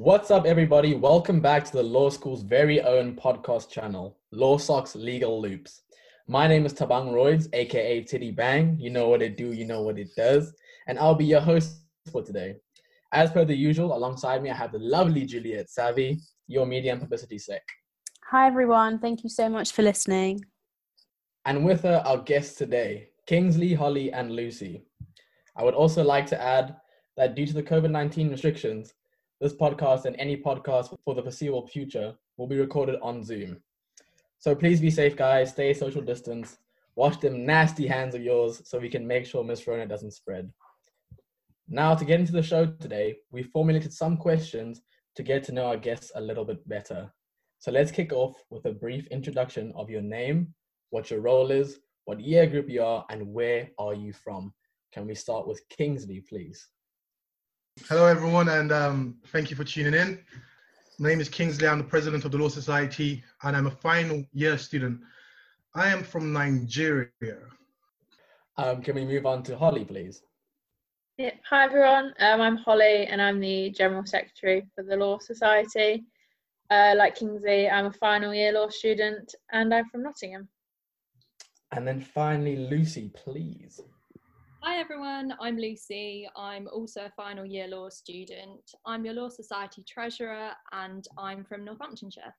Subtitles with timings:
[0.00, 0.94] What's up, everybody?
[0.94, 5.82] Welcome back to the Law School's very own podcast channel, LawSoc's Legal Loops.
[6.28, 8.76] My name is Tabang Royds, aka Titty Bang.
[8.78, 10.54] You know what it do, you know what it does,
[10.86, 11.80] and I'll be your host
[12.12, 12.54] for today.
[13.12, 17.00] As per the usual, alongside me, I have the lovely Juliet Savvy, your media and
[17.00, 17.62] publicity sec.
[18.30, 19.00] Hi, everyone.
[19.00, 20.44] Thank you so much for listening.
[21.44, 24.84] And with her, our guests today, Kingsley, Holly, and Lucy.
[25.56, 26.76] I would also like to add
[27.16, 28.94] that due to the COVID 19 restrictions,
[29.40, 33.58] this podcast and any podcast for the foreseeable future will be recorded on Zoom.
[34.38, 35.50] So please be safe, guys.
[35.50, 36.58] Stay social distance.
[36.96, 40.50] Wash them nasty hands of yours so we can make sure Miss Rona doesn't spread.
[41.68, 44.80] Now, to get into the show today, we formulated some questions
[45.16, 47.12] to get to know our guests a little bit better.
[47.58, 50.54] So let's kick off with a brief introduction of your name,
[50.90, 54.54] what your role is, what year group you are, and where are you from.
[54.92, 56.68] Can we start with Kingsley, please?
[57.86, 60.18] Hello, everyone, and um, thank you for tuning in.
[60.98, 61.66] My name is Kingsley.
[61.66, 65.00] I'm the president of the Law Society, and I'm a final year student.
[65.74, 67.10] I am from Nigeria.
[68.58, 70.22] Um, can we move on to Holly, please?
[71.16, 71.30] Yeah.
[71.48, 72.12] Hi, everyone.
[72.18, 76.04] Um, I'm Holly, and I'm the General Secretary for the Law Society.
[76.70, 80.48] Uh, like Kingsley, I'm a final year law student, and I'm from Nottingham.
[81.72, 83.80] And then finally, Lucy, please.
[84.60, 86.28] Hi everyone, I'm Lucy.
[86.36, 88.60] I'm also a final year law student.
[88.84, 92.34] I'm your Law Society treasurer and I'm from Northamptonshire.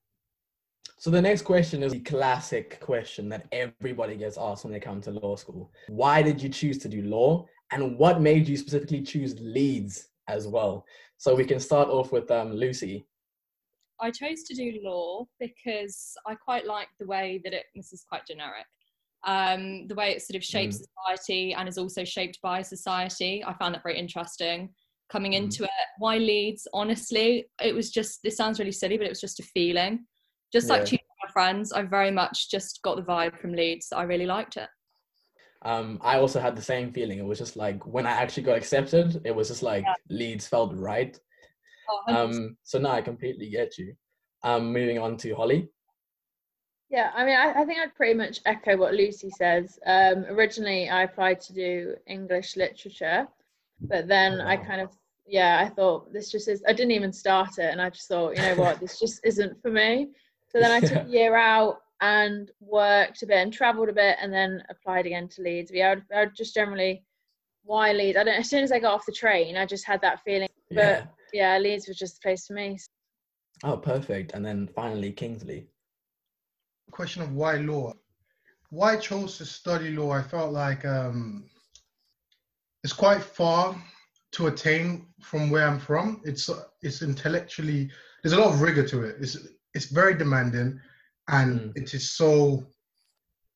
[0.98, 5.00] So the next question is the classic question that everybody gets asked when they come
[5.02, 5.72] to law school.
[5.88, 10.46] Why did you choose to do law and what made you specifically choose Leeds as
[10.46, 10.86] well?
[11.18, 13.08] So we can start off with um, Lucy.
[14.02, 18.04] I chose to do law because I quite like the way that it, this is
[18.08, 18.66] quite generic,
[19.26, 20.86] um, the way it sort of shapes mm.
[20.86, 23.44] society and is also shaped by society.
[23.46, 24.70] I found that very interesting.
[25.12, 25.38] Coming mm.
[25.38, 26.68] into it, why Leeds?
[26.74, 28.20] Honestly, it was just.
[28.24, 30.06] This sounds really silly, but it was just a feeling.
[30.54, 30.74] Just yeah.
[30.74, 33.90] like choosing my friends, I very much just got the vibe from Leeds.
[33.96, 34.70] I really liked it.
[35.64, 37.20] Um, I also had the same feeling.
[37.20, 39.94] It was just like when I actually got accepted, it was just like yeah.
[40.10, 41.20] Leeds felt right.
[41.90, 43.94] Oh, um, so now I completely get you.
[44.44, 45.70] Um, moving on to Holly.
[46.90, 49.78] Yeah, I mean, I, I, think I'd pretty much echo what Lucy says.
[49.86, 53.28] Um, originally, I applied to do English literature,
[53.82, 54.90] but then I kind of,
[55.28, 58.36] yeah, I thought this just is, I didn't even start it, and I just thought,
[58.36, 60.10] you know what, this just isn't for me.
[60.52, 64.18] So then I took a year out and worked a bit and travelled a bit,
[64.20, 65.70] and then applied again to Leeds.
[65.70, 67.04] But yeah, I would, I would just generally,
[67.66, 68.18] why Leeds?
[68.18, 68.40] I don't.
[68.40, 70.50] As soon as I got off the train, I just had that feeling.
[70.72, 72.80] But yeah, yeah Leeds was just the place for me.
[73.64, 74.32] Oh, perfect.
[74.32, 75.68] And then finally, Kingsley
[76.92, 77.94] question of why law.
[78.70, 81.50] Why I chose to study law, I felt like um,
[82.84, 83.76] it's quite far
[84.34, 86.22] to attain from where I'm from.
[86.24, 86.50] It's
[86.82, 87.90] it's intellectually
[88.22, 89.16] there's a lot of rigor to it.
[89.20, 89.38] It's
[89.74, 90.80] it's very demanding,
[91.28, 91.72] and mm.
[91.76, 92.66] it is so.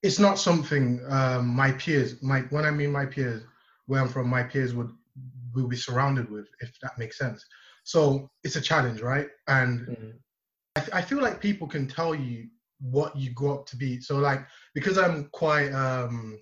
[0.01, 3.43] It's not something um, my peers, my when I mean my peers,
[3.85, 4.91] where I'm from, my peers would
[5.53, 7.45] will be surrounded with, if that makes sense.
[7.83, 9.27] So it's a challenge, right?
[9.47, 10.13] And mm.
[10.75, 12.47] I, I feel like people can tell you
[12.91, 13.99] what you grow up to be.
[14.01, 16.39] So like because I'm quite um,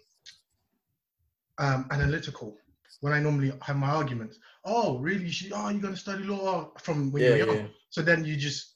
[1.57, 2.57] um, analytical
[3.02, 4.38] when I normally have my arguments.
[4.63, 5.25] Oh, really?
[5.25, 7.56] You should, oh, you're gonna study law from when yeah, you're young.
[7.57, 7.68] Yeah.
[7.90, 8.75] So then you just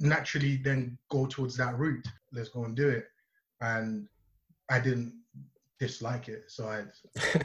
[0.00, 2.06] naturally then go towards that route.
[2.32, 3.06] Let's go and do it.
[3.60, 4.08] And
[4.70, 5.14] I didn't
[5.78, 6.84] dislike it, so I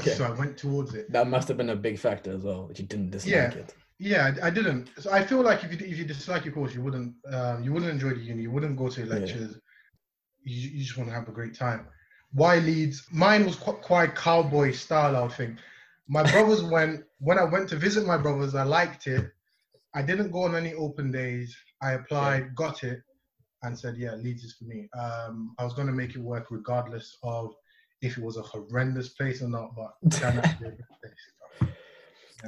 [0.00, 0.10] okay.
[0.10, 1.10] so I went towards it.
[1.12, 3.50] That must have been a big factor as well that you didn't dislike yeah.
[3.50, 3.74] it.
[3.98, 4.90] Yeah, I, didn't.
[4.98, 7.72] So I feel like if you if you dislike your course, you wouldn't um, you
[7.72, 8.42] wouldn't enjoy the uni.
[8.42, 9.52] You wouldn't go to lectures.
[10.44, 10.54] Yeah.
[10.54, 11.86] You, you just want to have a great time.
[12.32, 13.06] Why Leeds?
[13.10, 15.16] Mine was quite, quite cowboy style.
[15.16, 15.58] I think.
[16.08, 18.54] My brothers went when I went to visit my brothers.
[18.54, 19.30] I liked it.
[19.94, 21.56] I didn't go on any open days.
[21.80, 22.48] I applied, yeah.
[22.54, 23.00] got it,
[23.62, 26.50] and said, "Yeah, Leeds is for me." Um, I was going to make it work
[26.50, 27.54] regardless of
[28.02, 29.94] if it was a horrendous place or not, but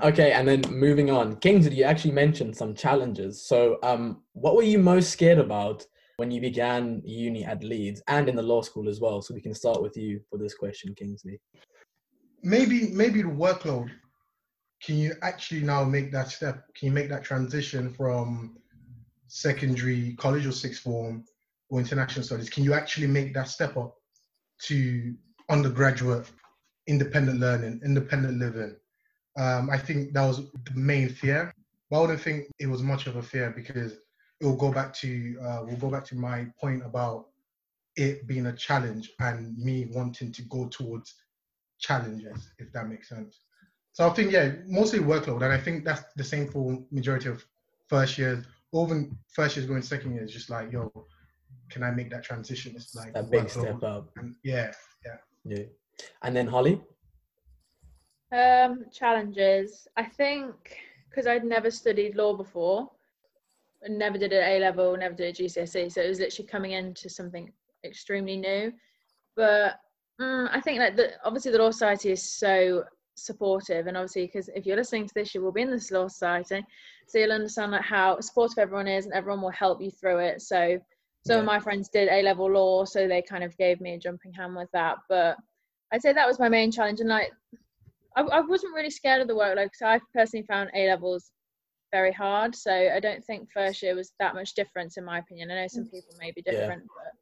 [0.02, 3.44] Okay, and then moving on, Kingsley, you actually mentioned some challenges.
[3.44, 5.84] So, um, what were you most scared about
[6.16, 9.22] when you began uni at Leeds and in the law school as well?
[9.22, 11.40] So we can start with you for this question, Kingsley.
[12.42, 13.90] Maybe, maybe the workload.
[14.82, 16.62] Can you actually now make that step?
[16.76, 18.56] Can you make that transition from
[19.26, 21.24] secondary, college, or sixth form,
[21.70, 22.48] or international studies?
[22.48, 23.94] Can you actually make that step up
[24.62, 25.14] to
[25.50, 26.30] undergraduate,
[26.86, 28.76] independent learning, independent living?
[29.38, 31.52] Um, I think that was the main fear.
[31.90, 33.92] But I wouldn't think it was much of a fear because
[34.40, 37.26] it will go back to uh, we'll go back to my point about
[37.96, 41.14] it being a challenge and me wanting to go towards
[41.78, 43.40] challenges, if that makes sense.
[43.92, 47.44] So I think yeah, mostly workload, and I think that's the same for majority of
[47.88, 48.44] first year,
[48.74, 50.92] even first years going second year is just like, yo,
[51.70, 52.74] can I make that transition?
[52.76, 54.10] It's like a big step up.
[54.16, 54.72] And yeah,
[55.44, 55.64] Yeah.
[56.22, 56.80] And then Holly?
[58.30, 59.88] Um, challenges.
[59.96, 60.54] I think
[61.08, 62.90] because I'd never studied law before,
[63.82, 66.72] and never did it A level, never did a GCSE, so it was literally coming
[66.72, 67.50] into something
[67.84, 68.72] extremely new.
[69.34, 69.76] But
[70.20, 72.84] mm, I think like the obviously the law society is so
[73.14, 76.08] supportive, and obviously because if you're listening to this, you will be in this law
[76.08, 76.64] society,
[77.06, 80.42] so you'll understand like how supportive everyone is, and everyone will help you through it.
[80.42, 80.78] So
[81.26, 81.40] some Yeah.
[81.40, 84.32] of my friends did A level law, so they kind of gave me a jumping
[84.34, 84.98] hand with that.
[85.08, 85.38] But
[85.92, 87.32] I'd say that was my main challenge, and like
[88.18, 91.30] I, I wasn't really scared of the workload because I personally found A levels
[91.92, 92.54] very hard.
[92.54, 95.50] So I don't think first year was that much difference in my opinion.
[95.50, 95.92] I know some mm.
[95.92, 96.52] people may be Yeah.
[96.52, 97.12] different, but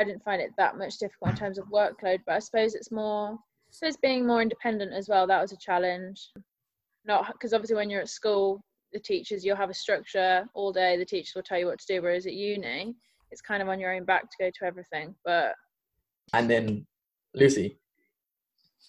[0.00, 2.20] I didn't find it that much difficult in terms of workload.
[2.24, 5.26] But I suppose it's more, I suppose being more independent as well.
[5.26, 6.30] That was a challenge.
[7.04, 8.62] Not because obviously when you're at school,
[8.92, 10.96] the teachers you'll have a structure all day.
[10.96, 12.00] The teachers will tell you what to do.
[12.00, 12.94] Whereas at uni,
[13.32, 15.16] it's kind of on your own back to go to everything.
[15.24, 15.54] But
[16.32, 16.86] And then
[17.34, 17.80] Lucy?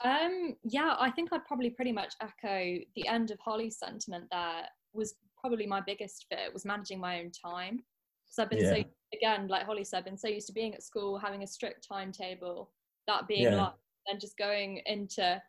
[0.03, 4.63] Um, yeah, I think I'd probably pretty much echo the end of Holly's sentiment there
[4.93, 7.83] was probably my biggest fear was managing my own time.
[8.27, 8.69] So I've been Yeah.
[8.69, 11.85] so again, like Holly said, been so used to being at school, having a strict
[11.87, 12.71] timetable,
[13.07, 13.55] that being Yeah.
[13.55, 13.73] like
[14.07, 15.41] and just going into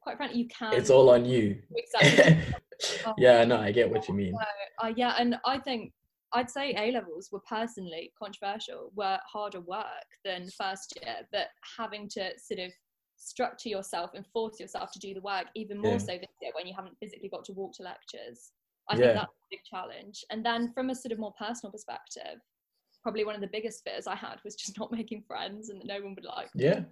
[0.00, 1.60] quite frankly you can It's all on you.
[1.74, 2.44] exactly
[3.18, 4.34] yeah, no, I get what you mean.
[4.82, 5.92] uh, yeah, and I think
[6.32, 9.86] I'd say A levels were personally controversial, were harder work
[10.24, 12.72] than first year, but having to sort of
[13.16, 15.98] structure yourself and force yourself to do the work even more Yeah.
[15.98, 18.52] so this year when you haven't physically got to walk to lectures.
[18.88, 19.00] I Yeah.
[19.06, 20.24] think that's a big challenge.
[20.30, 22.40] And then from a sort of more personal perspective,
[23.02, 25.86] probably one of the biggest fears I had was just not making friends and that
[25.86, 26.84] no one would like me, Yeah.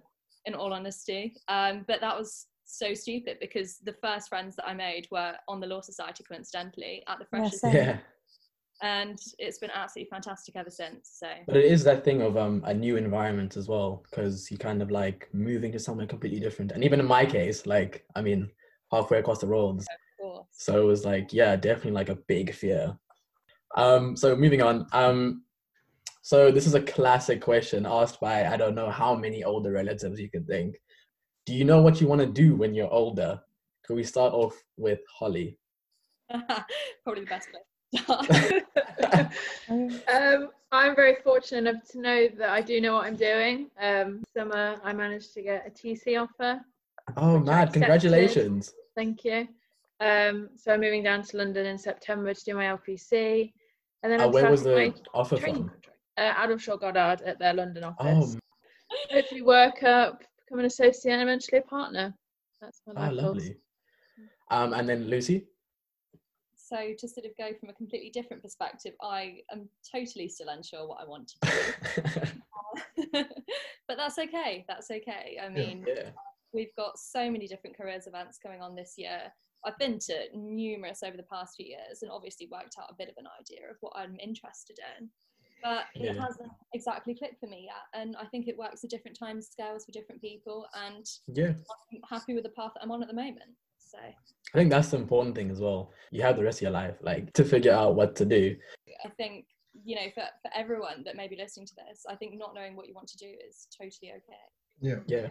[0.45, 1.35] in all honesty.
[1.47, 5.59] Um, but that was so stupid because the first friends that I made were on
[5.59, 7.75] the Law Society coincidentally at the freshers same.
[7.75, 7.99] Yeah.
[8.81, 11.17] And it's been absolutely fantastic ever since.
[11.19, 14.57] So But it is that thing of um a new environment as well, because you
[14.57, 16.71] kind of like moving to somewhere completely different.
[16.71, 18.49] And even in my case, like I mean,
[18.91, 19.83] halfway across the world.
[20.51, 22.97] So it was like, yeah, definitely like a big fear.
[23.75, 24.87] Um, so moving on.
[24.93, 25.43] Um,
[26.21, 30.19] so this is a classic question asked by I don't know how many older relatives
[30.19, 30.75] you could think.
[31.45, 33.39] Do you know what you want to do when you're older?
[33.85, 35.59] Could we start off with Holly?
[36.29, 37.74] Probably the best place.
[37.97, 38.29] Start.
[39.69, 43.69] Um, I'm very fortunate enough to know that I do know what I'm doing.
[43.81, 46.59] Um, summer, I managed to get a TC offer.
[47.17, 47.73] Oh, mad!
[47.73, 48.73] Congratulations.
[48.95, 49.47] Thank you.
[49.99, 53.51] Um, so I'm moving down to London in September to do my LPC,
[54.03, 55.81] and then Uh, I'm where was the my offer training from?
[56.17, 58.37] Uh, Addleshaw Goddard at their London Oh, office.
[59.11, 62.13] Hopefully, work up, become an associate, and eventually a partner.
[62.61, 63.23] That's my oh, life goals.
[63.23, 63.57] lovely.
[64.51, 65.47] Um, and then Lucy.
[66.65, 70.87] So to sort of go from a completely different perspective, I am totally still unsure
[70.87, 71.51] what I want to
[73.13, 73.13] do.
[73.87, 74.65] but that's okay.
[74.67, 75.37] That's okay.
[75.43, 76.09] I mean, yeah.
[76.53, 79.31] we've got so many different careers events going on this year.
[79.63, 83.09] I've been to numerous over the past few years and obviously worked out a bit
[83.09, 85.09] of an idea of what I'm interested in.
[85.63, 87.99] But it hasn't exactly clicked for me yet.
[87.99, 90.67] And I think it works at different time scales for different people.
[90.73, 91.53] And Yeah.
[91.91, 93.55] I'm happy with the path that I'm on at the moment.
[93.85, 95.91] So I think that's the important thing as well.
[96.11, 98.55] You have the rest of your life, like to figure out what to do.
[99.03, 99.45] I think,
[99.83, 102.75] you know, for, for everyone that may be listening to this, I think not knowing
[102.75, 104.45] what you want to do is totally okay.
[104.81, 104.99] yeah.
[105.07, 105.27] Yeah.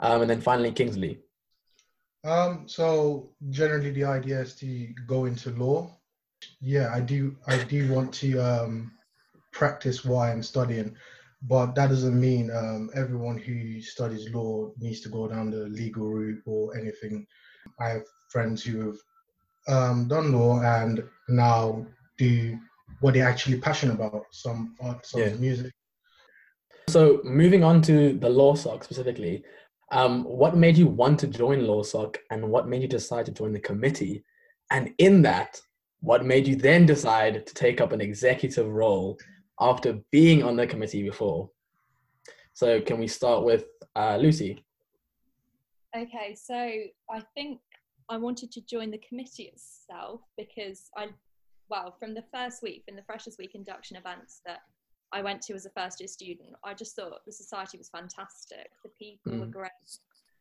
[0.00, 1.20] Um, and then finally, Kingsley.
[2.24, 5.90] Um, so generally the idea is to go into law.
[6.60, 8.92] Yeah, I do I do want to um
[9.52, 10.96] practice why I'm studying,
[11.42, 16.08] but that doesn't mean um everyone who studies law needs to go down the legal
[16.08, 17.26] route or anything.
[17.80, 18.98] I have friends who have
[19.68, 21.86] um done law and now
[22.18, 22.58] do
[23.00, 25.34] what they're actually passionate about, some art, some Yeah.
[25.34, 25.72] music.
[26.88, 29.44] So moving on to the law soc specifically,
[29.92, 33.32] um, what made you want to join law soc, and what made you decide to
[33.32, 34.24] join the committee?
[34.70, 35.60] And in that,
[36.00, 39.18] what made you then decide to take up an executive role
[39.60, 41.50] after being on the committee before?
[42.52, 44.64] So can we start with uh, Lucy?
[45.96, 47.60] Okay, so I think
[48.08, 51.08] I wanted to join the committee itself because I,
[51.68, 54.60] well, from the first week, from the Freshers Week induction events that
[55.12, 58.68] I went to as a first year student, I just thought the society was fantastic.
[58.82, 59.50] The people were Mm.
[59.50, 59.70] great.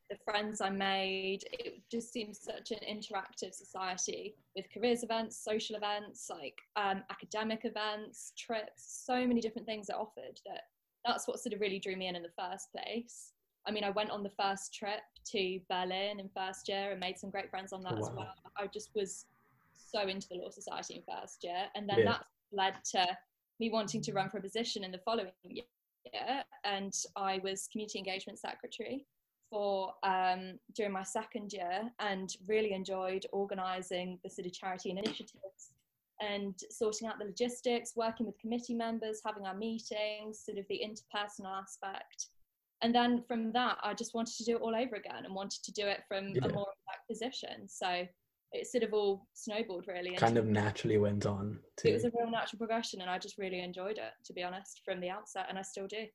[0.10, 5.76] The friends I made, it just seemed such an interactive society with careers events, social
[5.76, 10.64] events, like um, academic events, trips, so many different things it offered that
[11.06, 13.32] that's what sort of really drew me in in the first place.
[13.68, 17.18] I mean, I went on the first trip to Berlin in first year and made
[17.18, 18.34] some great friends on that as well.
[18.58, 19.26] I just was
[19.74, 22.06] so into the Law Society in first year, and then Yeah.
[22.06, 23.18] that led to
[23.60, 26.44] me wanting to run for a position in the following year.
[26.64, 29.08] And I was community engagement secretary
[29.50, 35.00] for um, during my second year, and really enjoyed organising the sort of charity and
[35.00, 35.72] initiatives
[36.22, 40.82] and sorting out the logistics, working with committee members, having our meetings, sort of the
[40.82, 42.28] interpersonal aspect.
[42.82, 45.62] And then from that, I just wanted to do it all over again and wanted
[45.64, 46.46] to do it from Yeah.
[46.46, 47.68] a more relaxed position.
[47.68, 48.08] So
[48.54, 50.16] it sort of all snowballed really.
[50.16, 51.90] Kind of naturally went on to.
[51.90, 54.82] it was a real natural progression, and I just really enjoyed it, to be honest,
[54.86, 56.06] from the outset, and I still do.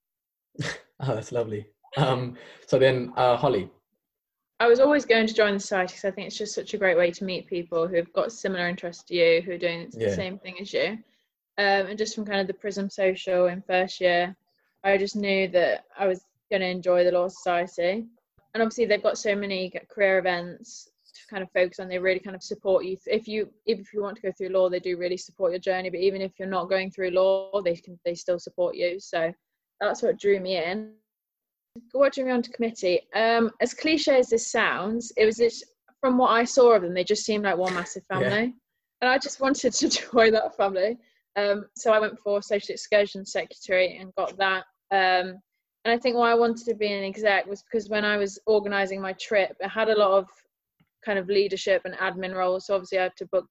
[1.02, 1.66] Oh, that's lovely.
[1.96, 3.68] Um, so then, uh, Holly.
[4.60, 6.78] I was always going to join the society because I think it's just such a
[6.78, 10.08] great way to meet people who've got similar interests to you, who are doing Yeah.
[10.08, 10.98] the same thing as you.
[11.58, 14.36] Um, and just from kind of the Pryzm Social in first year,
[14.84, 18.06] I just knew that I was going to enjoy the Law Society.
[18.52, 21.88] And obviously, they've got so many career events to kind of focus on.
[21.88, 22.96] They really kind of support you.
[23.06, 25.90] If you if you want to go through law, they do really support your journey.
[25.90, 28.98] But even if you're not going through law, they can they still support you.
[29.00, 29.32] So
[29.80, 30.92] that's what drew me in
[31.94, 35.64] watching around to committee um as cliche as this sounds it was just
[36.00, 38.18] from what i saw of them they just seemed like one massive Yeah.
[38.20, 38.54] family.
[39.00, 40.98] And i just wanted to join that family.
[41.36, 44.64] Um so i went for social excursion secretary and got that.
[44.90, 45.38] Um
[45.84, 48.38] and i think why i wanted to be an exec was because when i was
[48.46, 50.26] organizing my trip i had a lot of
[51.04, 52.66] kind of leadership and admin roles.
[52.66, 53.46] So obviously i had to book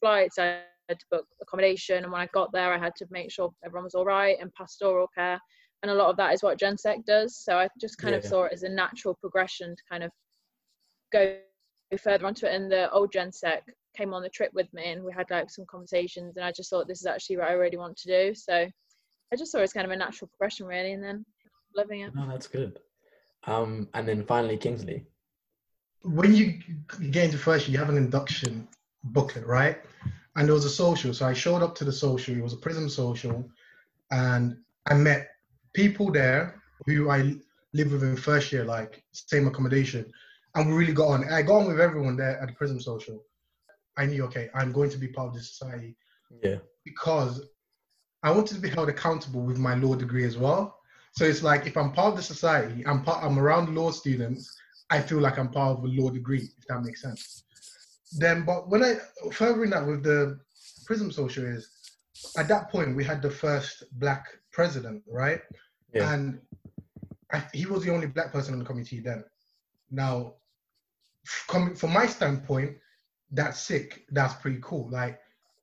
[0.00, 2.04] flights i had to book accommodation.
[2.04, 4.54] And when i got there i had to make sure everyone was all right and
[4.54, 5.40] pastoral care
[5.82, 7.36] and a lot of that is what GenSec does.
[7.36, 10.10] So I just kind of saw it as a natural progression to kind of
[11.12, 11.36] go
[11.98, 12.54] further onto it.
[12.54, 13.60] And the old GenSec
[13.96, 16.70] came on the trip with me, and we had like some conversations, and I just
[16.70, 18.34] thought this is actually what I really want to do.
[18.34, 18.54] So
[19.32, 21.24] I just saw it as kind of a natural progression, really, and then
[21.74, 22.14] loving it.
[22.14, 22.78] No, that's good.
[23.44, 25.06] Um, and then finally, Kingsley.
[26.02, 26.60] when you
[27.10, 28.66] get into first year, you have an induction
[29.04, 29.78] booklet, right?
[30.36, 31.14] And there was a social.
[31.14, 32.36] So I showed up to the social.
[32.36, 33.48] It was a Pryzm social,
[34.10, 34.56] and
[34.86, 35.28] I met
[35.76, 37.34] people there who I
[37.74, 40.10] lived with in first year, like same accommodation,
[40.54, 41.28] and we really got on.
[41.30, 43.22] I got on with everyone there at the Pryzm social.
[43.98, 45.96] I knew, okay, I'm going to be part of this society
[46.42, 46.58] Yeah.
[46.84, 47.32] because
[48.22, 50.62] I wanted to be held accountable with my law degree as well.
[51.12, 54.42] So it's like if I'm part of the society, I'm part, I'm around law students.
[54.90, 57.44] I feel like I'm part of a law degree, if that makes sense.
[58.18, 58.92] Then, but when I
[59.32, 60.38] furthering that with the
[60.86, 61.68] Pryzm Social is,
[62.36, 65.40] at that point we had the first black president, right?
[65.96, 66.12] Yeah.
[66.12, 66.40] And
[67.32, 69.24] I, he was the only black person on the committee then.
[69.90, 70.34] Now,
[71.48, 72.76] coming from my standpoint,
[73.30, 74.04] that's sick.
[74.10, 74.88] That's pretty cool.
[74.90, 75.20] Like,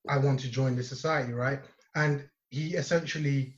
[0.07, 1.59] I want to join the society, right?
[1.95, 3.55] And he essentially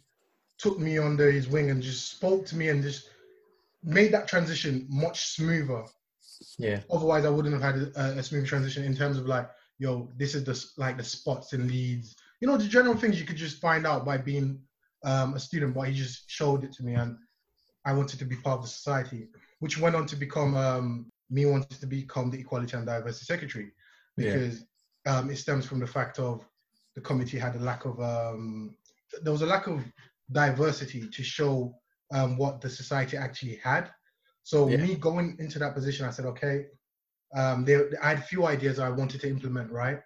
[0.57, 3.09] took me under his wing and just spoke to me and just
[3.83, 5.85] made that transition much smoother.
[6.57, 6.81] Yeah.
[6.91, 10.35] Otherwise, I wouldn't have had a, a smooth transition in terms of like, yo, this
[10.35, 13.59] is the like the spots and Leeds, you know, the general things you could just
[13.59, 14.59] find out by being
[15.03, 15.73] um, a student.
[15.73, 17.17] But he just showed it to me, and
[17.85, 19.27] I wanted to be part of the society,
[19.59, 23.71] which went on to become um, me wanting to become the Equality and Diversity Secretary
[24.17, 24.33] Yeah.
[24.33, 24.65] because
[25.05, 26.45] um, it stems from the fact of
[26.95, 28.75] the committee had a lack of um,
[29.21, 29.83] there was a lack of
[30.31, 31.75] diversity to show
[32.13, 33.91] um, what the society actually had.
[34.43, 34.77] So Yeah.
[34.77, 36.67] me going into that position, I said, okay,
[37.35, 39.99] um, there, I had a few ideas I wanted to implement, right?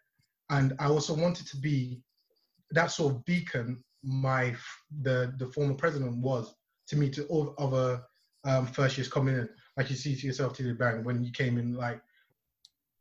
[0.49, 2.01] And I also wanted to be
[2.71, 6.53] that sort of beacon my f- the the former president was
[6.87, 8.01] to me to all other
[8.45, 11.31] um, first years coming in, like you see to yourself to the bank when you
[11.31, 12.01] came in, like.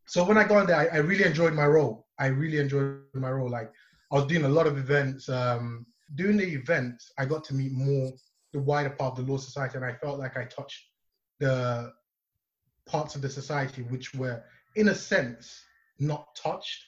[0.07, 2.07] So when I got in there, I, I really enjoyed my role.
[2.19, 3.51] I really enjoyed my role.
[3.51, 3.71] Like
[4.11, 5.29] I was doing a lot of events.
[5.29, 8.13] Um, doing the events, I got to meet more
[8.53, 10.83] the wider part of the law society, and I felt like I touched
[11.39, 11.93] the
[12.87, 14.43] parts of the society which were,
[14.77, 15.63] in a sense,
[15.99, 16.83] not touched,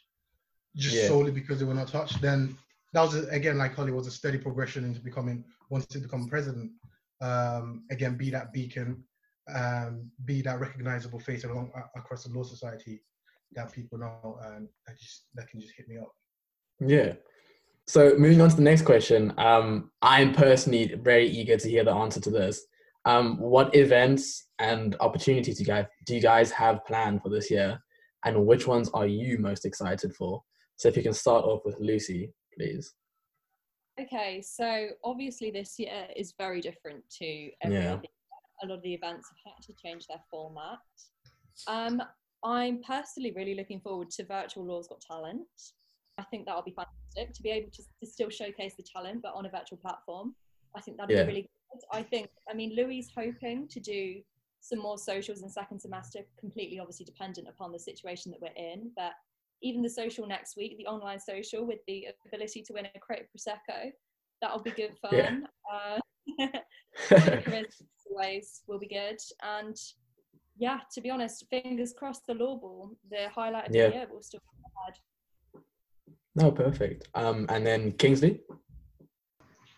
[0.76, 1.08] just Yeah.
[1.08, 2.20] solely because they were not touched.
[2.22, 2.56] Then
[2.92, 6.73] that was again, like Holly, was a steady progression into becoming wanting to become president.
[7.20, 9.04] Um, again, be that beacon,
[9.54, 13.02] um, be that recognizable face along across the law society
[13.52, 16.12] that people know and that just that can just hit me up.
[16.80, 17.14] Yeah.
[17.87, 21.92] So moving on to the next question, um, I'm personally very eager to hear the
[21.92, 22.64] answer to this.
[23.04, 27.50] Um, what events and opportunities do you guys do you guys have planned for this
[27.50, 27.80] year,
[28.25, 30.42] and which ones are you most excited for?
[30.76, 32.94] So if you can start off with Lucy, please.
[34.00, 37.94] Okay, so obviously this year is very different to every Yeah.
[37.94, 38.38] other year.
[38.62, 40.78] A lot of the events have had to change their format.
[41.66, 42.02] Um,
[42.42, 45.48] I'm personally really looking forward to Virtual Laws Got Talent.
[46.18, 49.34] I think that'll be fantastic to be able to, to still showcase the talent, but
[49.34, 50.34] on a virtual platform.
[50.74, 51.24] I think that'd Yeah.
[51.24, 51.82] be really good.
[51.90, 54.22] I think, I mean, Louis hoping to do
[54.60, 58.92] some more socials in second semester, completely obviously dependent upon the situation that we're in.
[58.94, 59.14] But
[59.62, 63.22] even the social next week, the online social with the ability to win a crate
[63.22, 63.90] of prosecco.
[64.40, 65.46] That'll be good fun.
[65.70, 65.98] Yeah.
[66.50, 66.58] Uh,
[68.10, 69.18] always will be good.
[69.42, 69.76] And
[70.56, 73.88] yeah, to be honest, fingers crossed the law ball, the highlight of Yeah.
[73.88, 75.64] the year will still be ahead.
[76.34, 77.08] no, perfect.
[77.14, 78.40] Um, and then Kingsley.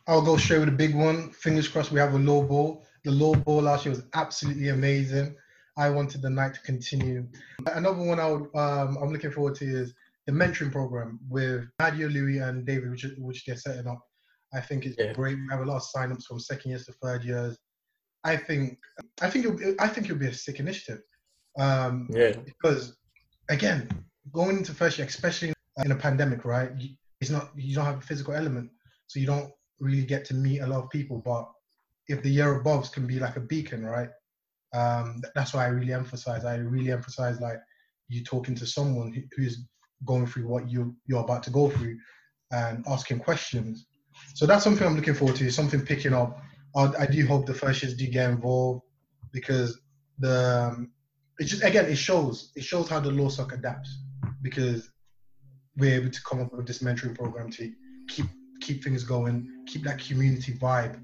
[0.09, 1.31] I'll go straight with a big one.
[1.31, 2.85] Fingers crossed we have a low ball.
[3.05, 5.37] The low ball last year was absolutely amazing.
[5.77, 7.27] I wanted the night to continue.
[7.67, 9.95] Another one I would, um, I'm looking forward to is
[10.27, 14.01] the mentoring program with Nadia, Louis, and David, which, which they're setting up.
[14.55, 15.15] I think it's Yeah.
[15.15, 15.37] great.
[15.39, 17.59] We have a lot of signups from second years to third years.
[18.25, 18.79] I think
[19.21, 21.03] I think it'll, be- I think it'll be a sick initiative.
[21.59, 22.33] Um, Yeah.
[22.45, 22.97] because
[23.49, 23.89] again,
[24.33, 25.53] going into first year, especially
[25.85, 26.71] in a pandemic, right?
[27.21, 28.71] It's not you don't have a physical element,
[29.07, 29.51] so you don't
[29.81, 31.19] really get to meet a lot of people.
[31.19, 31.51] But
[32.09, 34.11] if the year above can be like a beacon, right?
[34.73, 36.45] Um, that's why I really emphasize.
[36.45, 37.61] I really emphasize like
[38.09, 39.65] you talking to someone who- who's
[40.05, 41.97] going through what you you're about to go through
[42.51, 43.87] and asking questions.
[44.35, 45.51] So that's something I'm looking forward to.
[45.51, 46.41] Something picking up.
[46.77, 48.83] I, I do hope the first years do get involved
[49.33, 49.81] because
[50.19, 50.93] the um,
[51.39, 54.03] it just again it shows it shows how the law soc adapts
[54.43, 54.91] because
[55.77, 57.73] we're able to come up with this mentoring program to
[58.09, 58.27] keep
[58.61, 61.03] keep things going, keep that community vibe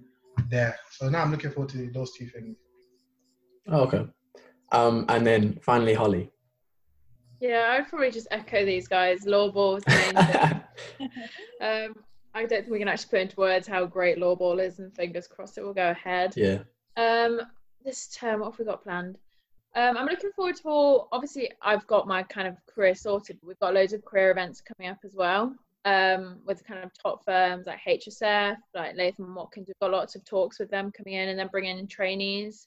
[0.48, 0.76] there.
[0.92, 2.56] So now I'm looking forward to those two things.
[3.68, 4.06] Oh, okay.
[4.72, 6.30] Um, and then finally Holly.
[7.40, 9.24] Yeah, I'd probably just echo these guys.
[9.24, 9.74] Law ball
[11.60, 11.94] um,
[12.34, 14.94] I don't think we can actually put into words how great law ball is, and
[14.94, 16.34] fingers crossed it will go ahead.
[16.36, 16.58] yeah.
[16.96, 17.40] Um,
[17.84, 19.18] this term, what have we got planned?
[19.76, 21.08] Um, I'm looking forward to all.
[21.12, 23.38] Obviously, I've got my kind of career sorted.
[23.42, 25.54] We've got loads of career events coming up as well.
[25.84, 29.68] Um, with kind of top firms like HSF, like Latham Watkins.
[29.68, 32.66] We've got lots of talks with them coming in, and then bringing in trainees,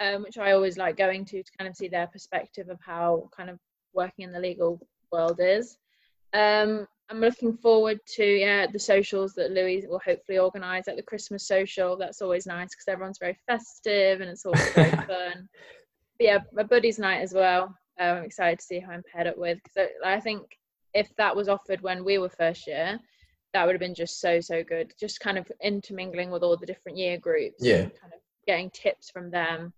[0.00, 3.28] um, which I always like going to to kind of see their perspective of how
[3.36, 3.58] kind of
[3.92, 4.80] working in the legal
[5.12, 5.76] world is.
[6.32, 11.02] Um, I'm looking forward to yeah the socials that Louis will hopefully organise, like the
[11.02, 11.96] Christmas social.
[11.96, 15.48] That's always nice because everyone's very festive and it's always very fun.
[16.18, 17.74] But yeah, my buddies' night as well.
[18.00, 20.42] Um, I'm excited to see who I'm paired up with because I, I think
[20.94, 22.98] if that was offered when we were first year,
[23.52, 24.92] that would have been just so so good.
[24.98, 27.58] Just kind of intermingling with all the different year groups.
[27.60, 27.82] Yeah.
[27.82, 29.72] and kind of getting tips from them.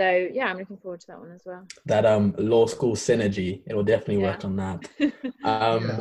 [0.00, 1.66] So yeah, I'm looking forward to that one as well.
[1.84, 3.60] That um law school synergy.
[3.66, 4.88] It will definitely work on that.
[5.44, 6.00] Um, Yeah.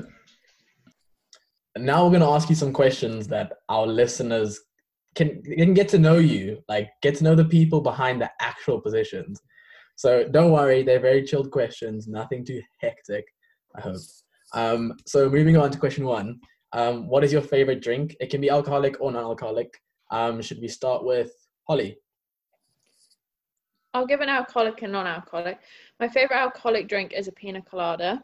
[1.78, 4.58] Now we're gonna ask you some questions that our listeners
[5.16, 8.80] can can get to know you, like get to know the people behind the actual
[8.80, 9.42] positions.
[9.98, 13.26] So don't worry, they're very chilled questions, nothing too hectic.
[13.76, 14.02] I hope.
[14.54, 16.40] Um, so moving on to question one.
[16.72, 18.16] Um, what is your favorite drink?
[18.22, 19.72] It can be alcoholic or non-alcoholic.
[20.10, 21.32] Um, should we start with
[21.68, 21.98] Holly?
[23.94, 25.60] I'll give an alcoholic and non-alcoholic.
[26.00, 28.22] My favorite alcoholic drink is a pina colada.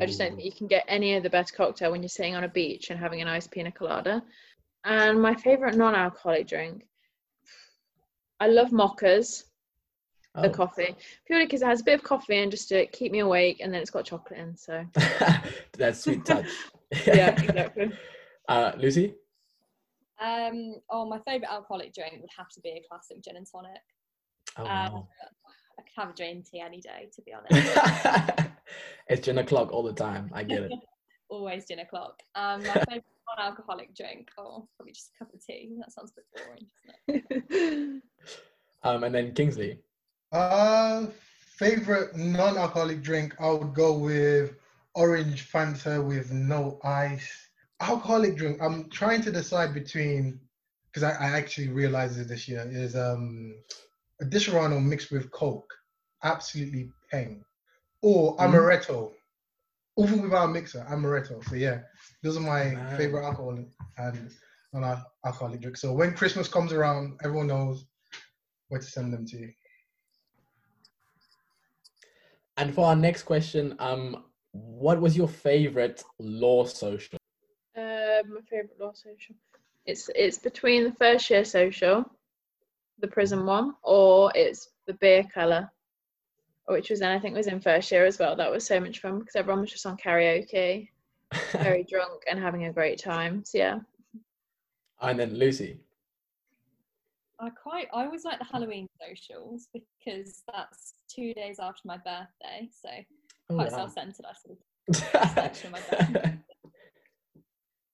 [0.00, 2.34] I just don't think you can get any of the best cocktail when you're sitting
[2.34, 4.22] on a beach and having a nice pina colada.
[4.84, 6.86] And my favorite non-alcoholic drink,
[8.40, 9.44] I love mochas,
[10.34, 10.52] the Oh.
[10.52, 10.94] coffee,
[11.26, 13.72] purely because it has a bit of coffee in just to keep me awake, and
[13.74, 14.56] then it's got chocolate in.
[14.56, 14.84] So
[15.76, 16.46] That's sweet touch.
[17.06, 17.90] yeah, exactly.
[18.48, 19.14] Uh, Lucy?
[20.20, 23.80] Um, oh, my favourite alcoholic drink would have to be a classic gin and tonic.
[24.60, 25.06] Oh, Um.
[25.78, 28.48] I could have a green tea any day, to be honest.
[29.08, 30.30] it's gin o'clock all the time.
[30.32, 30.72] I get it.
[31.30, 32.20] Always gin o'clock.
[32.34, 33.04] Um, my favourite
[33.38, 35.70] non-alcoholic drink, oh, probably just a cup of tea.
[35.78, 38.02] That sounds a bit boring, doesn't it?
[38.82, 39.78] Um, and then Kingsley.
[40.32, 41.06] Uh,
[41.56, 43.34] favorite non-alcoholic drink?
[43.40, 44.56] I would go with
[44.94, 47.48] orange Fanta with no ice.
[47.80, 48.58] Alcoholic drink.
[48.62, 50.40] I'm trying to decide between
[50.86, 53.54] because I, I actually realized it this year is um
[54.20, 55.72] a Disaronno mixed with Coke.
[56.22, 57.44] Absolutely peng.
[58.02, 58.42] Or Mhm.
[58.52, 59.12] amaretto.
[59.98, 61.42] Even without a mixer, amaretto.
[61.48, 61.80] So yeah,
[62.22, 62.96] those are my Nice.
[62.96, 63.58] favorite alcohol
[63.98, 64.30] and
[64.72, 65.80] non-alcoholic drinks.
[65.80, 67.86] So when Christmas comes around, everyone knows
[68.68, 69.50] where to send them to.
[72.56, 77.18] And for our next question, um, what was your favorite law social?
[77.76, 79.34] Uh, my favorite law social.
[79.86, 82.04] It's it's between the first year social,
[83.00, 85.70] the prison one, or it's the beer colour,
[86.66, 88.36] which was then I think was in first year as well.
[88.36, 90.88] That was so much fun because everyone was just on karaoke,
[91.52, 93.44] very drunk and having a great time.
[93.44, 93.78] So yeah,
[95.00, 95.78] and then Lucy.
[97.42, 102.68] I quite, I always like the Halloween socials because that's two days after my birthday,
[102.70, 102.90] so
[103.50, 103.78] Oh, quite wow.
[103.78, 104.24] self-centered.
[104.24, 106.38] I sort of section of my birthday.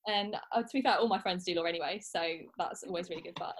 [0.08, 2.20] And uh, to be fair, all my friends do law anyway, so
[2.58, 3.54] that's always really good fun.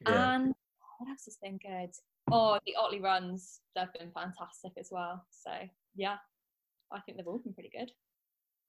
[0.00, 0.34] yeah.
[0.34, 0.54] And
[1.02, 1.90] what else has been good?
[2.30, 5.24] Oh, the Otley runs, they've been fantastic as well.
[5.30, 5.50] So
[5.96, 6.16] yeah,
[6.92, 7.90] I think they've all been pretty good.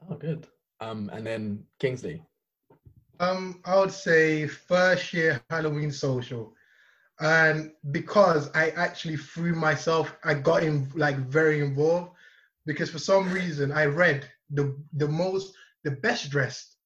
[0.10, 0.48] Oh, good.
[0.80, 2.24] Um, and then Kingsley.
[3.19, 6.56] Um, I would say first year Halloween social.
[7.19, 12.13] And because I actually threw myself, I got in like very involved
[12.65, 16.78] because for some reason I read the the most the best dressed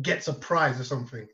[0.00, 1.26] gets a prize or something.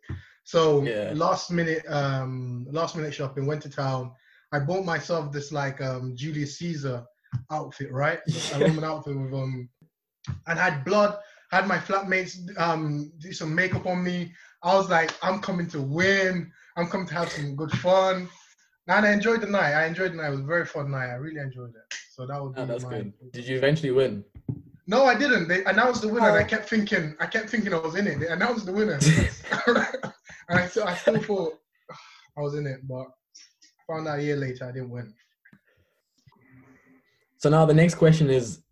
[0.49, 1.13] So Yeah.
[1.15, 4.13] last minute um last minute shopping, went to town.
[4.51, 7.05] I bought myself this like um Julius Caesar
[7.51, 8.21] outfit, right?
[8.53, 9.69] A Roman outfit with um
[10.47, 11.19] and had blood,
[11.51, 14.33] had my flatmates um do some makeup on me.
[14.63, 16.51] I was like, I'm coming to win.
[16.79, 18.27] I'm coming to have some good fun.
[18.87, 19.75] And I enjoyed the night.
[19.75, 20.29] I enjoyed the night.
[20.29, 21.11] It was a very fun night.
[21.11, 21.95] I really enjoyed it.
[22.15, 23.13] So that would be Oh, that's my good.
[23.35, 24.25] Did you eventually win?
[24.87, 25.47] no, I didn't.
[25.49, 26.47] They announced the winner, and I Oh.
[26.55, 28.19] kept thinking, I kept thinking I was in it.
[28.21, 29.05] They announced the winner, and
[30.51, 31.59] I still, I still thought
[32.39, 33.07] I was in it, but
[33.87, 35.13] found out a year later I didn't win.
[37.39, 38.63] So now the next question is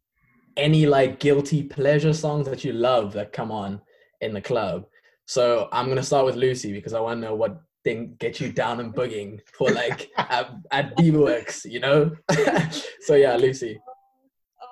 [0.57, 3.81] any like guilty pleasure songs that you love that come on
[4.21, 4.87] in the club.
[5.27, 8.51] So I'm gonna start with Lucy because I want to know what thing gets you
[8.51, 12.11] down and booging for like at, at Works, you know?
[13.01, 13.79] so yeah, Lucy.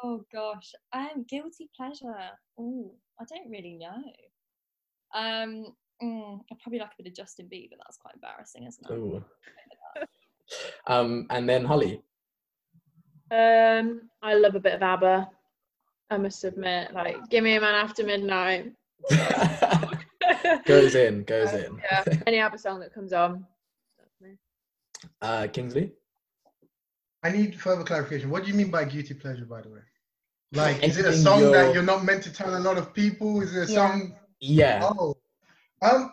[0.03, 2.15] Oh gosh, um, guilty pleasure.
[2.59, 4.03] Oh, I don't really know.
[5.15, 7.77] Um, mm, I probably like a bit of Justin Bieber.
[7.79, 8.95] That's quite embarrassing, isn't it?
[8.95, 9.25] Ooh.
[10.87, 12.03] Um, and then Holly.
[13.31, 15.31] Um, I love a bit of ABBA.
[16.11, 18.71] I must admit, like, give me a man after midnight.
[20.67, 21.81] goes in, goes in.
[21.91, 23.47] Yeah, any ABBA song that comes on.
[25.23, 25.93] Uh, Kingsley.
[27.23, 28.29] I need further clarification.
[28.29, 29.81] What do you mean by guilty pleasure, by the way?
[30.53, 32.93] Like, is it a song that you're- you're not meant to tell a lot of
[32.93, 33.41] people?
[33.41, 33.75] Is it a Yeah.
[33.91, 34.19] song?
[34.41, 34.91] Yeah.
[34.99, 35.17] Oh,
[35.85, 36.13] um,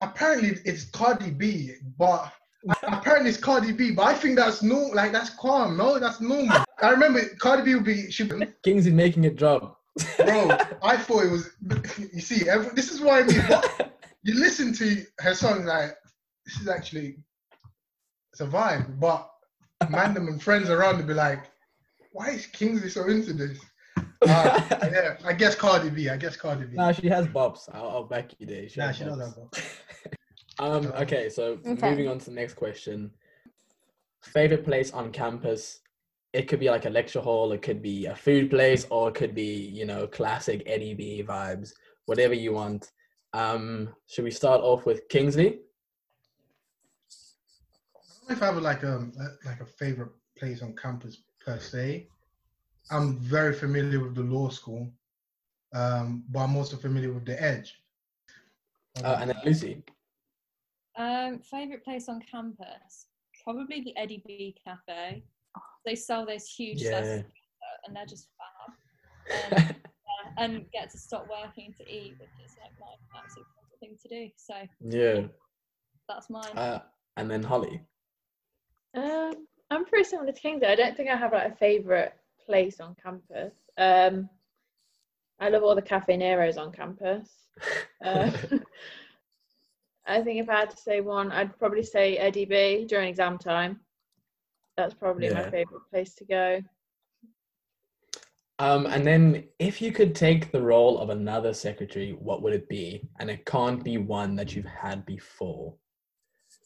[0.00, 2.32] apparently it's Cardi B, but
[2.82, 3.92] apparently it's Cardi B.
[3.92, 5.76] But I think that's no, like that's calm.
[5.76, 6.64] No, that's normal.
[6.82, 8.40] I remember Cardi B would be, she, bro.
[8.64, 9.80] Kingsley making it drop.
[10.16, 11.50] Bro, I thought it was.
[12.12, 13.40] You see, every, this is why I mean.
[13.42, 15.96] What, you listen to her songs like
[16.46, 17.18] this is actually
[18.32, 19.28] it's a vibe, but
[19.84, 21.44] Mandem and friends around to be like,
[22.12, 23.58] why is Kingsley so into this?
[24.26, 24.60] Uh,
[24.92, 26.08] yeah, I guess Cardi B.
[26.08, 26.76] I guess Cardi B.
[26.76, 27.68] nah, she has bops.
[27.72, 28.68] I'll, I'll back you there.
[28.68, 29.20] She Nah, has she does bops.
[29.24, 29.62] have bops.
[30.60, 31.88] Um, okay, so Okay.
[31.88, 33.12] moving on to the next question.
[34.24, 35.78] Favorite place on campus?
[36.32, 39.14] It could be like a lecture hall, it could be a food place, or it
[39.14, 41.70] could be, you know, classic Eddie B vibes,
[42.06, 42.90] whatever you want.
[43.34, 45.60] Um, should we start off with Kingsley?
[48.26, 51.18] I don't know if I have like um a- like a favorite place on campus
[51.44, 52.08] per se.
[52.90, 54.90] I'm very familiar with the law school,
[55.74, 57.82] um, but I'm also familiar with the Edge.
[59.04, 59.82] Uh, and then Lucy.
[60.96, 63.06] Um, favorite place on campus?
[63.44, 65.22] Probably the Eddie B Cafe.
[65.84, 66.90] They sell those huge Yeah.
[66.90, 69.52] slices of pizza and they're just fab.
[69.52, 73.80] Um, yeah, and get to stop working to eat, which is like my absolute favourite
[73.80, 74.30] thing to do.
[74.36, 75.26] So yeah.
[76.08, 76.56] that's mine.
[76.56, 76.80] Uh,
[77.16, 77.80] and then Holly.
[78.96, 80.66] Um, I'm pretty similar to Kingsley.
[80.68, 82.12] I don't think I have like a favourite
[82.48, 83.54] place on campus.
[83.76, 84.28] Um,
[85.38, 87.28] I love all the Cafe Neros on campus.
[88.04, 88.30] Uh,
[90.06, 93.38] I think if I had to say one, I'd probably say Eddie B during exam
[93.38, 93.80] time.
[94.76, 96.62] That's probably my favourite place to go.
[98.60, 102.68] Um, and then if you could take the role of another secretary, what would it
[102.68, 103.08] be?
[103.18, 105.74] And it can't be one that you've had before.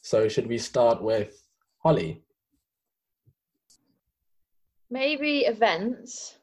[0.02, 1.42] So should we start with
[1.78, 2.22] Holly?
[4.92, 6.36] Maybe events.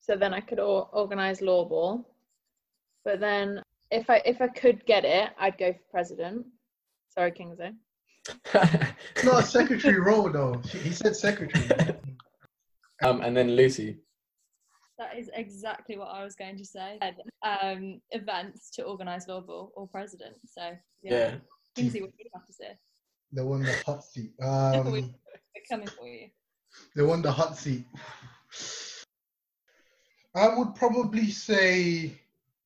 [0.00, 2.08] So then I could or- organise law ball.
[3.04, 3.60] But then
[3.90, 6.46] if I if I could get it, I'd go for president.
[7.08, 7.72] Sorry, Kingsley.
[8.54, 10.62] It's not a secretary role though.
[10.68, 11.96] She, he said secretary.
[13.04, 13.98] um, and then Lucy.
[14.98, 17.00] That is exactly what I was going to say.
[17.42, 20.36] Um, events to organise law ball or president.
[20.46, 20.70] So
[21.02, 21.34] yeah, Yeah.
[21.74, 22.78] Kingsley, what do you have to say?
[23.32, 24.32] the one the hot seat.
[24.38, 26.28] We- Um, We're coming for you.
[26.94, 27.84] The one the hot seat.
[30.34, 32.12] I would probably say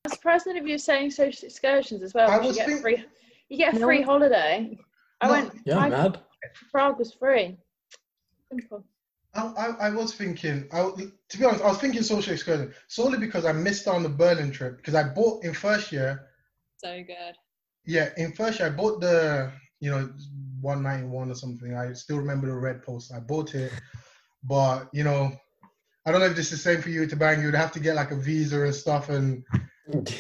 [0.05, 2.31] I'm surprised none of you are saying social excursions as well.
[2.31, 3.05] I was you get think- free.
[3.49, 3.87] You get a No.
[3.87, 4.79] free holiday.
[5.21, 5.33] I No.
[5.33, 5.53] went.
[5.65, 6.21] Yeah, I, mad.
[6.71, 7.57] Prague was free.
[8.51, 8.85] Simple.
[9.35, 12.73] I, I, I was thinking, I, w- to be honest, I was thinking social excursion
[12.89, 16.29] solely because I missed on the Berlin trip because I bought in first year.
[16.77, 17.35] So good.
[17.85, 20.11] Yeah, in first year I bought the you know
[20.65, 21.77] 191 or something.
[21.77, 23.13] I still remember the red post.
[23.15, 23.73] I bought it,
[24.43, 25.31] but you know,
[26.07, 27.43] I don't know if this is the same for you Tabang.
[27.43, 29.45] You'd have to get like a visa and stuff, and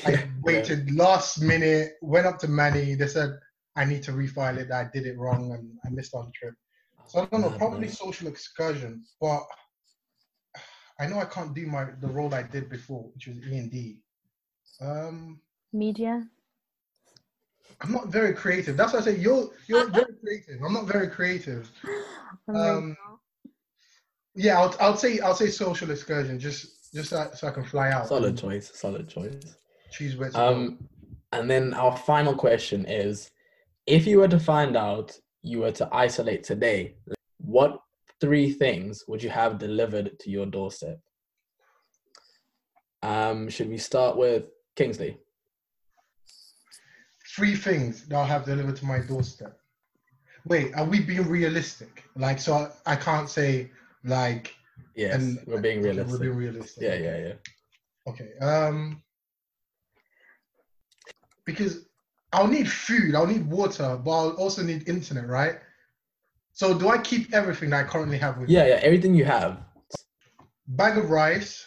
[0.06, 1.94] I waited last minute.
[2.02, 2.94] Went up to Manny.
[2.94, 3.30] They said
[3.76, 4.70] I need to refile it.
[4.70, 6.54] I did it wrong and I missed on the trip.
[7.06, 9.42] So I don't know, probably social excursion, but
[10.98, 13.70] I know I can't do my the role I did before, which was E and
[13.70, 13.98] D.
[14.80, 15.40] Um,
[15.72, 16.26] Media.
[17.80, 18.76] I'm not very creative.
[18.76, 20.62] That's why I say you're you're very creative.
[20.64, 21.70] I'm not very creative.
[22.48, 22.96] Um.
[24.34, 27.90] Yeah, I'll I'll say I'll say social excursion just just so, so I can fly
[27.90, 28.08] out.
[28.08, 28.70] Solid choice.
[28.74, 29.56] Solid choice.
[29.90, 30.30] Choose where.
[30.36, 30.88] Um,
[31.32, 33.30] and then our final question is:
[33.86, 36.96] If you were to find out you were to isolate today,
[37.38, 37.80] what
[38.20, 40.98] three things would you have delivered to your doorstep?
[43.02, 44.44] Um, should we start with
[44.76, 45.18] Kingsley?
[47.34, 49.58] Three things that I'll have delivered to my doorstep.
[50.46, 52.04] Wait, are we being realistic?
[52.16, 53.70] Like, so I, I can't say
[54.04, 54.54] like.
[54.94, 56.12] Yes, and we're being realistic.
[56.12, 56.82] We're being realistic.
[56.82, 57.32] Yeah, yeah, yeah.
[58.06, 58.30] Okay.
[58.40, 59.02] Um.
[61.44, 61.86] Because
[62.32, 65.56] I'll need food, I'll need water, but I'll also need internet, right?
[66.52, 68.54] So do I keep everything that I currently have with me?
[68.54, 68.80] Yeah, yeah.
[68.82, 69.58] Everything you have.
[70.66, 71.66] Bag of rice.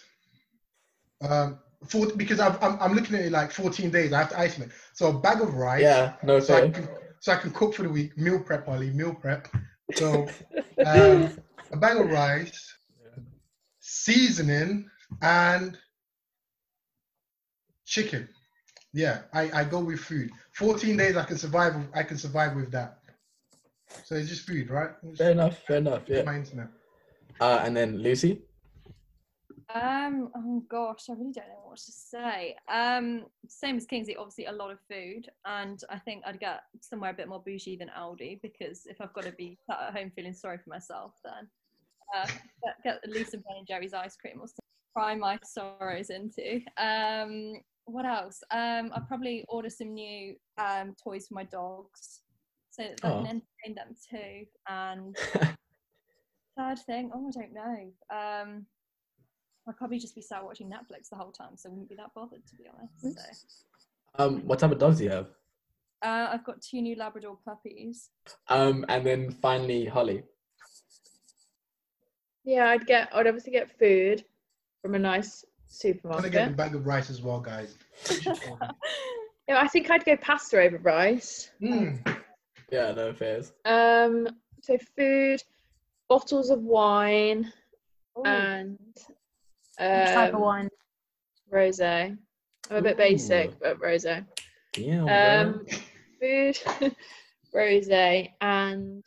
[1.21, 4.13] Um, for, because I've, I'm I'm looking at it like 14 days.
[4.13, 4.71] I have to isolate.
[4.93, 5.81] So a bag of rice.
[5.81, 6.87] Yeah, no So I can
[7.19, 8.17] so I can cook for the week.
[8.17, 8.91] Meal prep, Ollie.
[8.91, 9.47] Meal prep.
[9.95, 10.27] So
[10.85, 11.37] um,
[11.71, 12.73] a bag of rice,
[13.79, 14.89] seasoning,
[15.21, 15.77] and
[17.85, 18.27] chicken.
[18.93, 20.31] Yeah, I, I go with food.
[20.53, 21.75] 14 days I can survive.
[21.93, 22.99] I can survive with that.
[24.03, 24.91] So it's just food, right?
[25.03, 25.59] Just Fair enough.
[25.67, 26.03] Fair enough.
[26.07, 26.23] Yeah.
[26.23, 26.67] My internet.
[27.39, 28.41] Uh, and then Lucy.
[29.73, 32.55] Um, oh gosh, I really don't know what to say.
[32.71, 37.11] Um, same as Kingsley, obviously a lot of food, and I think I'd get somewhere
[37.11, 40.11] a bit more bougie than Aldi because if I've got to be sat at home
[40.15, 41.49] feeling sorry for myself, then
[42.15, 44.53] uh, get, get at least some Ben and Jerry's ice cream or something.
[44.55, 46.61] to Cry my sorrows into.
[46.77, 48.41] Um, what else?
[48.51, 52.21] Um, I'll probably order some new um toys for my dogs
[52.71, 53.23] so that I Oh.
[53.23, 54.45] can entertain them too.
[54.69, 55.17] And
[56.57, 57.91] third thing, oh, I don't know.
[58.09, 58.65] Um,
[59.67, 62.13] I'd probably just be sat watching Netflix the whole time, so I wouldn't be that
[62.15, 63.19] bothered to be honest.
[63.19, 65.27] So, Um, what type of dogs do you have?
[66.03, 68.09] uh, I've got two new Labrador puppies.
[68.47, 70.23] Um, and then finally Holly.
[72.45, 73.09] Yeah, I'd get.
[73.13, 74.23] I'd obviously get food
[74.81, 76.25] from a nice supermarket.
[76.25, 77.77] I'm gonna get a bag of rice as well, guys.
[79.49, 81.51] Yeah, I think I'd go pasta over rice.
[81.61, 82.03] Mm.
[82.69, 83.53] Yeah, no fairs.
[83.63, 84.27] Um,
[84.61, 85.41] so food,
[86.09, 87.53] bottles of wine,
[88.19, 88.77] Ooh, and
[89.79, 90.69] Which type of um, wine?
[91.51, 92.17] rosé.
[92.69, 92.97] I'm a bit Ooh.
[92.97, 94.25] basic, but rosé.
[94.77, 95.03] Yeah.
[95.03, 95.65] Um,
[96.19, 96.59] food,
[97.55, 99.05] rosé, and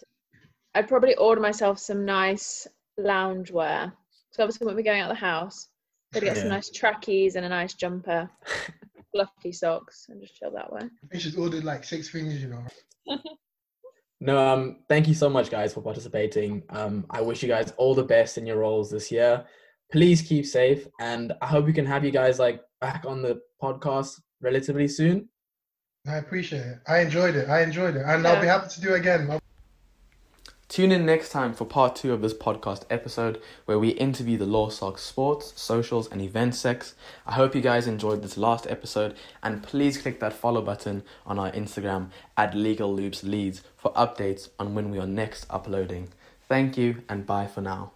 [0.75, 2.67] I'd probably order myself some nice
[2.99, 3.93] loungewear.
[4.31, 5.69] So obviously, when we're going out of the house,
[6.15, 8.31] I'd get some nice trackies and a nice jumper,
[9.13, 10.83] fluffy socks, and just chill that way.
[11.13, 12.65] I should order like six things, you know.
[14.23, 16.63] No, um, thank you so much, guys, for participating.
[16.69, 19.47] Um, I wish you guys all the best in your roles this year.
[19.93, 23.41] Please keep safe, and I hope we can have you guys like back on the
[23.61, 25.29] podcast relatively soon.
[26.07, 26.79] I appreciate it.
[26.87, 27.49] I enjoyed it.
[27.49, 29.41] I enjoyed it, and I'll be happy to do it again.
[30.71, 34.47] Tune in next time for part two of this podcast episode where we interview the
[34.47, 36.95] LawSoc's sports, socials, and event sex.
[37.27, 41.41] I hope you guys enjoyed this last episode and please click that follow button on
[41.41, 46.11] our Instagram at Legal Loops Leeds for updates on when we are next uploading.
[46.49, 47.91] Thank you and bye for now.